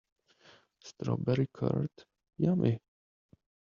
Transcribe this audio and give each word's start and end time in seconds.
Strawberry 0.79 1.47
curd, 1.53 2.05
yummy! 2.35 2.81